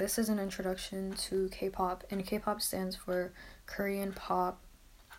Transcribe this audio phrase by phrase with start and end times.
[0.00, 3.34] this is an introduction to K-pop, and K-pop stands for
[3.66, 4.62] Korean pop,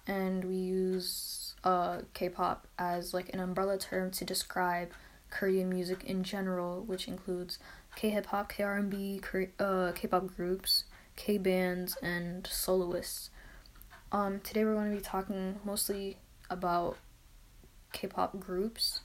[0.08, 4.90] and we use uh, K-pop as like an umbrella term to describe
[5.30, 7.60] Korean music in general, which includes
[7.96, 10.86] K-hip hop, K-R&B, K- uh, K-pop groups,
[11.16, 13.30] K-bands, and soloists.
[14.12, 16.18] Um, today we're going to be talking mostly
[16.50, 16.98] about
[17.94, 19.02] K-pop groups.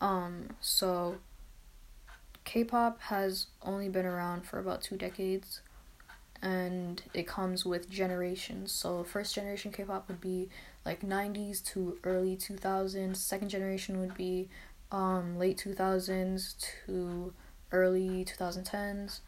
[0.00, 1.18] Um, so
[2.48, 5.60] K-pop has only been around for about two decades,
[6.40, 8.72] and it comes with generations.
[8.72, 10.48] So first generation K-pop would be
[10.82, 13.16] like 90s to early 2000s.
[13.16, 14.48] Second generation would be
[14.90, 16.54] um, late 2000s
[16.86, 17.34] to
[17.70, 19.20] early 2010s.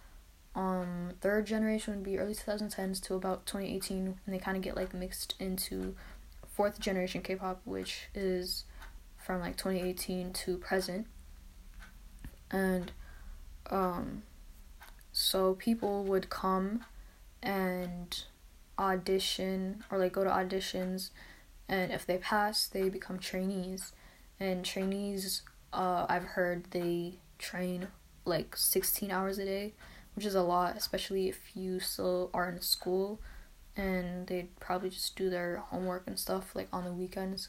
[0.55, 4.77] Um, third generation would be early 2010s to about 2018, and they kind of get
[4.77, 5.95] like mixed into
[6.49, 8.65] fourth generation K-pop, which is
[9.19, 11.07] from like 2018 to present.
[12.51, 12.91] And
[13.71, 14.23] um,
[15.13, 16.85] so people would come
[17.43, 18.25] and
[18.79, 21.11] audition or like go to auditions,
[21.69, 23.93] and if they pass, they become trainees.
[24.39, 27.89] And trainees, uh, I've heard they train
[28.25, 29.75] like 16 hours a day,
[30.15, 33.21] which is a lot, especially if you still are in school
[33.77, 37.49] and they'd probably just do their homework and stuff like on the weekends.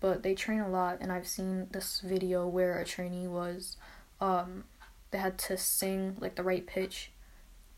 [0.00, 3.76] But they train a lot, and I've seen this video where a trainee was,
[4.20, 4.64] um,
[5.10, 7.10] they had to sing like the right pitch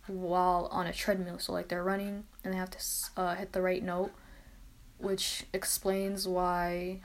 [0.07, 1.39] while on a treadmill.
[1.39, 2.79] So like they're running and they have to
[3.17, 4.13] uh, hit the right note,
[4.99, 7.01] which explains why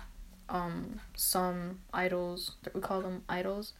[0.50, 3.74] um, some idols that we call them idols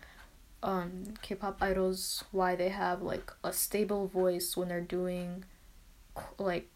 [0.64, 5.46] um, K-pop idols why they have like a stable voice when they're doing
[6.38, 6.68] like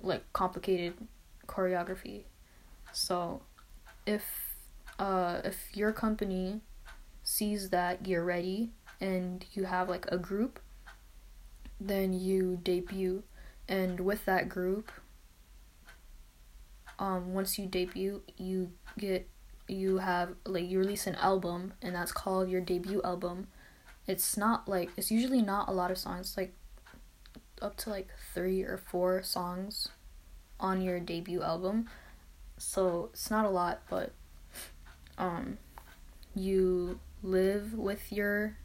[0.00, 0.94] like complicated
[1.46, 2.22] choreography.
[2.92, 3.42] So
[4.06, 4.56] if
[4.98, 6.60] uh if your company
[7.24, 10.60] sees that you're ready and you have like a group,
[11.80, 13.22] then you debut.
[13.68, 14.92] And with that group
[16.98, 19.28] um once you debut you get
[19.68, 23.48] you have like you release an album and that's called your debut album.
[24.06, 26.54] It's not like it's usually not a lot of songs like
[27.60, 29.88] up to like three or four songs
[30.60, 31.88] on your debut album.
[32.58, 34.12] So it's not a lot but
[35.18, 35.58] um
[36.34, 38.56] you live with your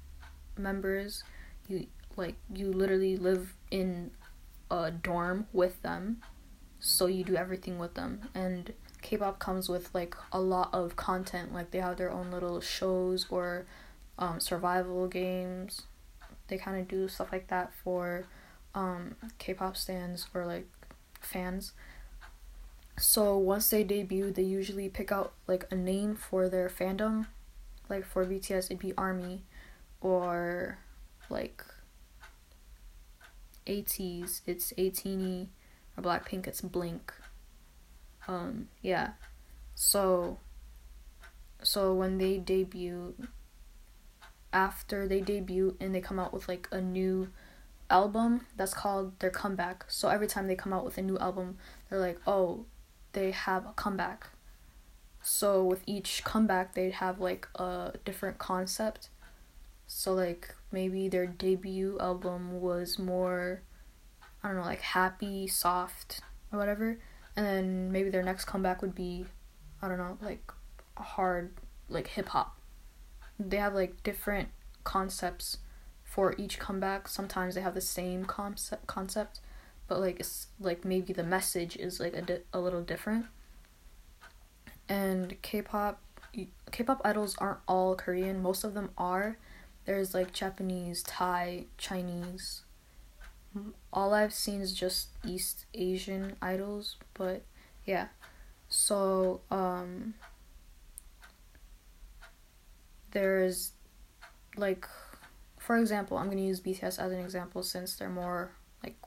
[0.57, 1.23] members
[1.67, 4.11] you like you literally live in
[4.69, 6.21] a dorm with them
[6.79, 11.53] so you do everything with them and K-pop comes with like a lot of content.
[11.53, 13.65] Like they have their own little shows or
[14.17, 15.83] um, survival games.
[16.47, 18.25] They kind of do stuff like that for
[18.75, 20.67] um, K-pop stands or like
[21.19, 21.73] fans.
[22.97, 27.27] So once they debut, they usually pick out like a name for their fandom.
[27.89, 29.43] Like for BTS, it'd be Army,
[30.01, 30.79] or
[31.29, 31.63] like
[33.67, 35.47] ATEEZ, it's ATEEZ,
[35.97, 37.13] or Blackpink, it's Blink.
[38.27, 39.11] Um yeah.
[39.75, 40.39] So
[41.63, 43.15] so when they debut
[44.51, 47.29] after they debut and they come out with like a new
[47.89, 49.85] album that's called their comeback.
[49.87, 51.57] So every time they come out with a new album
[51.89, 52.65] they're like oh
[53.13, 54.29] they have a comeback.
[55.21, 59.09] So with each comeback they'd have like a different concept
[59.93, 63.61] so like maybe their debut album was more
[64.43, 66.21] i don't know like happy soft
[66.51, 66.97] or whatever
[67.35, 69.25] and then maybe their next comeback would be
[69.81, 70.51] I don't know, like
[70.97, 71.53] hard
[71.89, 72.57] like hip hop.
[73.39, 74.49] They have like different
[74.83, 75.57] concepts
[76.03, 77.07] for each comeback.
[77.07, 79.39] Sometimes they have the same concept concept,
[79.87, 83.25] but like it's like maybe the message is like a, di- a little different.
[84.87, 86.01] And K-pop
[86.71, 88.41] K-pop idols aren't all Korean.
[88.41, 89.37] Most of them are.
[89.85, 92.63] There's like Japanese, Thai, Chinese,
[93.91, 97.43] all I've seen is just East Asian idols, but
[97.85, 98.07] yeah.
[98.69, 100.13] So, um
[103.11, 103.73] there's
[104.55, 104.87] like
[105.59, 108.51] for example, I'm to use BTS as an example since they're more
[108.83, 108.97] like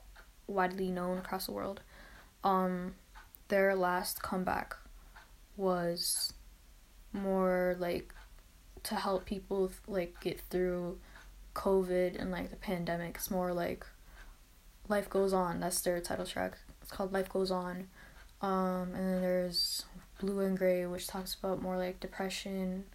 [0.47, 1.81] widely known across the world.
[2.43, 2.95] Um
[3.47, 4.75] their last comeback
[5.57, 6.33] was
[7.13, 8.13] more like
[8.85, 10.97] to help people like get through
[11.55, 13.15] COVID and like the pandemic.
[13.15, 13.85] It's more like
[14.87, 15.59] Life Goes On.
[15.59, 16.57] That's their title track.
[16.81, 17.87] It's called Life Goes On.
[18.41, 19.85] Um, and then there's
[20.19, 22.85] Blue and Gray, which talks about more like depression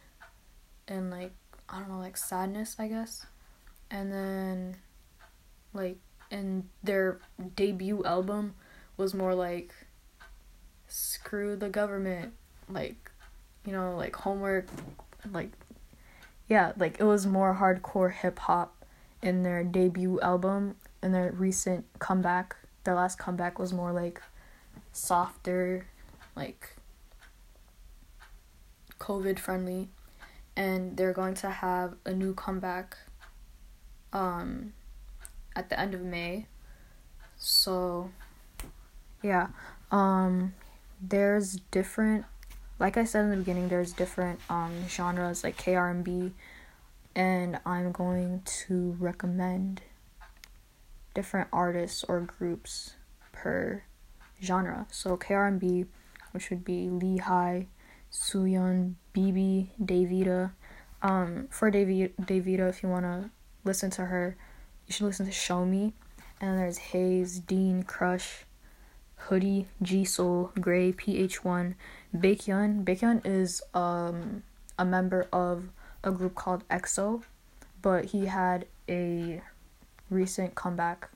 [0.86, 1.32] and like
[1.68, 3.26] I don't know, like sadness, I guess.
[3.90, 4.76] And then
[5.72, 5.98] like
[6.30, 7.18] and their
[7.56, 8.54] debut album
[8.96, 9.74] was more like
[10.86, 12.34] screw the government,
[12.68, 13.10] like
[13.64, 14.66] you know, like homework,
[15.32, 15.50] like
[16.50, 18.84] yeah, like it was more hardcore hip hop
[19.22, 24.20] in their debut album in their recent comeback, their last comeback was more like
[24.92, 25.86] softer,
[26.36, 26.76] like
[28.98, 29.88] COVID friendly,
[30.56, 32.96] and they're going to have a new comeback
[34.12, 34.72] um,
[35.56, 36.46] at the end of May.
[37.38, 38.10] So,
[39.22, 39.48] yeah,
[39.90, 40.54] um,
[41.00, 42.26] there's different,
[42.80, 46.32] like I said in the beginning, there's different um, genres like K-R&B,
[47.14, 49.82] and I'm going to recommend
[51.14, 52.94] different artists or groups
[53.32, 53.84] per
[54.42, 54.86] genre.
[54.90, 55.84] So K-R&B,
[56.32, 57.66] which would be Lee Hi,
[58.10, 60.52] Suyeon, BB, DeVita.
[61.02, 63.30] Um, for Davi- DeVita, if you wanna
[63.62, 64.36] listen to her,
[64.86, 65.92] you should listen to Show Me.
[66.40, 68.46] And there's Heize, Dean, Crush,
[69.28, 71.74] Hoody, G Soul, Gray, PH1,
[72.16, 72.84] Baekhyun.
[72.84, 74.42] Baekhyun is um
[74.78, 75.68] a member of
[76.02, 77.22] a group called EXO,
[77.82, 79.42] but he had a
[80.08, 81.08] recent comeback,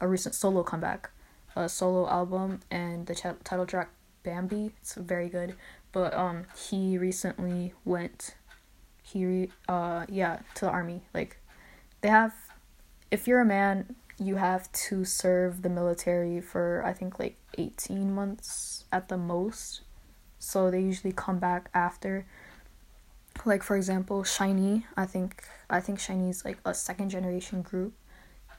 [0.00, 1.10] a recent solo comeback,
[1.56, 3.88] a solo album, and the title track
[4.22, 4.72] Bambi.
[4.80, 5.54] It's very good.
[5.90, 8.34] But um, he recently went,
[9.02, 11.02] he re- uh yeah to the army.
[11.14, 11.38] Like,
[12.02, 12.34] they have,
[13.10, 18.14] if you're a man, you have to serve the military for I think like eighteen
[18.14, 19.82] months at the most.
[20.38, 22.26] So they usually come back after.
[23.44, 24.84] Like for example, SHINee.
[24.96, 27.94] I think I think SHINee's like a second generation group.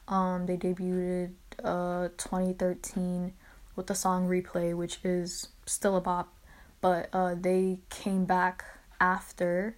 [0.08, 1.32] Um, they debuted
[1.62, 3.34] uh 2013
[3.76, 6.32] with the song Replay, which is still a bop,
[6.80, 8.64] but uh they came back
[9.00, 9.76] after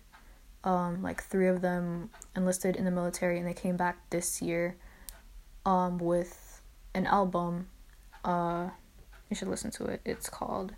[0.65, 4.77] um like three of them enlisted in the military and they came back this year
[5.65, 6.61] um with
[6.95, 7.69] an album
[8.25, 8.69] uh
[9.31, 10.01] you should listen to it.
[10.05, 10.75] It's called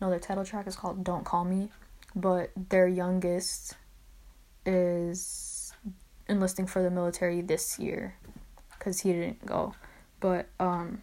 [0.00, 1.70] no their title track is called Don't Call Me,
[2.14, 3.76] but their youngest
[4.64, 5.72] is
[6.28, 8.14] enlisting for the military this year
[8.78, 9.74] cuz he didn't go.
[10.20, 11.02] But um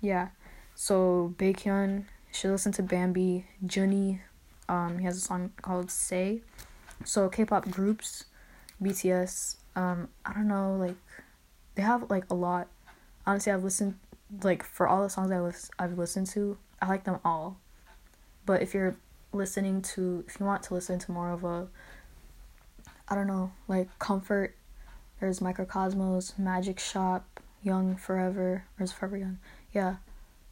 [0.00, 0.28] yeah.
[0.74, 4.20] So Baekhyun should listen to Bambi, Juni
[4.68, 6.42] um he has a song called Say.
[7.04, 8.24] So K-pop groups,
[8.80, 10.96] BTS, um I don't know like
[11.76, 12.68] they have like a lot.
[13.26, 13.98] Honestly, I've listened
[14.42, 17.58] like for all the songs I was I've listened to, I like them all.
[18.44, 18.96] But if you're
[19.32, 21.68] listening to if you want to listen to more of a
[23.08, 24.56] I don't know, like comfort,
[25.20, 29.38] there's Mikrokosmos, Magic Shop, Young Forever, or is Forever Young?
[29.72, 29.96] Yeah.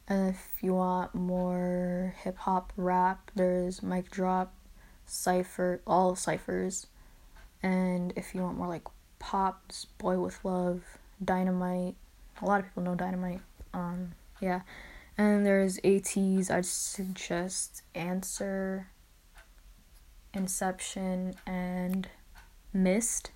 [0.07, 4.53] And if you want more hip hop rap, there's Mic Drop,
[5.05, 6.87] Cypher, all ciphers.
[7.61, 8.83] And if you want more like
[9.19, 10.83] pop, Boy with Love,
[11.23, 11.95] Dynamite.
[12.41, 13.41] A lot of people know Dynamite.
[13.73, 14.61] Um, yeah.
[15.17, 16.51] And there's ATEEZ.
[16.51, 18.87] I'd suggest Answer,
[20.33, 22.09] Inception, and
[22.73, 23.31] Mist.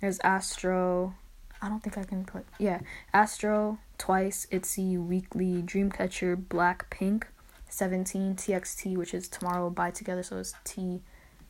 [0.00, 1.14] There's Astro.
[1.62, 2.44] I don't think I can put.
[2.58, 2.80] Yeah.
[3.14, 7.24] Astro, Twice, ITZY, Weekly, Dreamcatcher, Blackpink,
[7.68, 11.00] 17, TXT, which is Tomorrow by Together, so it's T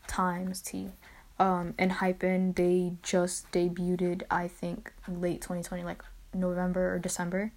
[0.07, 0.91] times T.
[1.43, 7.51] Um, ENHYPEN, they just debuted, I think, late 2020, like November or December.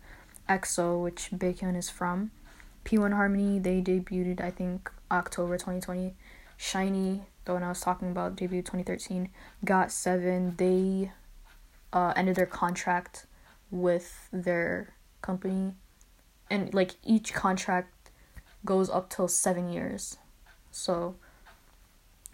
[0.49, 2.31] EXO, which Baekhyun is from.
[2.83, 6.15] P1 Harmony, they debuted, I think, October 2020.
[6.57, 9.29] SHINee, the one I was talking about, debuted 2013.
[9.63, 11.11] GOT7, they
[11.93, 13.27] uh, ended their contract
[13.69, 15.75] with their company.
[16.49, 18.09] And, like, each contract
[18.65, 20.17] goes up till seven years.
[20.71, 21.17] So,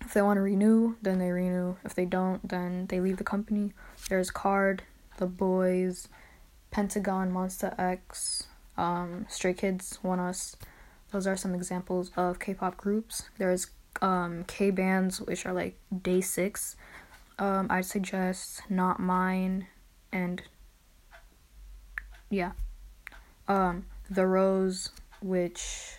[0.02, 1.76] if they want to renew, then they renew.
[1.86, 3.74] If they don't, then they leave the company.
[4.10, 4.82] There's KARD,
[5.18, 6.08] The Boyz,
[6.72, 10.56] Pentagon, Monsta X, um, Stray Kids, ONEUS.
[11.12, 13.30] Those are some examples of K-pop groups.
[13.38, 13.68] There's
[14.02, 16.76] um, K bands, which are like Day Six.
[17.38, 19.68] Um, I'd suggest Not Mine
[20.12, 20.42] and
[22.30, 22.52] yeah,
[23.48, 24.90] um, The Rose,
[25.22, 25.98] which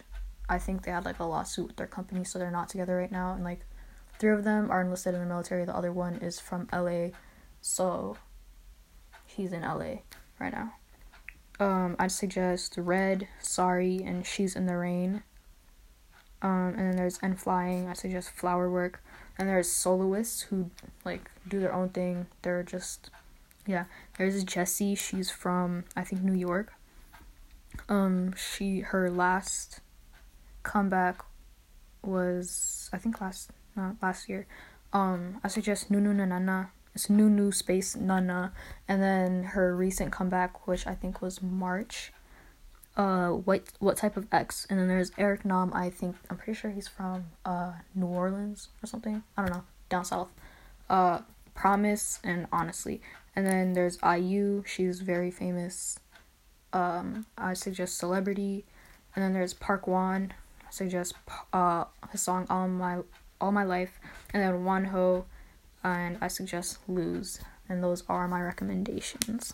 [0.49, 3.12] I think they had like a lawsuit with their company, so they're not together right
[3.12, 3.35] now.
[3.35, 3.61] And like
[4.23, 5.64] three of them are enlisted in the military.
[5.64, 7.09] The other one is from LA,
[7.61, 8.17] so
[9.26, 10.02] he's in LA
[10.38, 10.75] right now.
[11.59, 15.25] Um, I'd suggest Red, Sorry, and She's in the Rain.
[16.41, 17.88] Um, and then there's N Flying.
[17.88, 19.02] I suggest Flower Work.
[19.37, 20.71] And there's soloists who
[21.05, 22.26] like do their own thing.
[22.43, 23.11] They're just,
[23.67, 23.87] yeah.
[24.19, 24.97] There's Jessi.
[24.97, 26.73] She's from I think New York.
[27.88, 29.81] Um, she her last
[30.62, 31.25] comeback
[32.05, 34.47] was I think last not last year.
[34.93, 38.52] Um, I suggest Nunu Nanana it's Nunu space Nana,
[38.87, 42.12] and then her recent comeback, which I think was March.
[42.97, 44.67] Uh, what what type of X?
[44.69, 45.73] And then there's Eric Nam.
[45.73, 49.23] I think I'm pretty sure he's from uh New Orleans or something.
[49.37, 50.29] I don't know, down south.
[50.91, 51.21] Uh,
[51.55, 53.02] Promise and honestly,
[53.37, 55.99] And then there's IU, she's very famous.
[56.73, 58.64] Um, I suggest Celebrity.
[59.14, 60.33] And then there's Park Won,
[60.67, 61.14] I suggest
[61.52, 63.00] uh, his song All My
[63.42, 64.00] All My Life.
[64.32, 65.25] And then Wonho,
[65.84, 67.40] and I suggest Lose.
[67.68, 69.52] And those are my recommendations.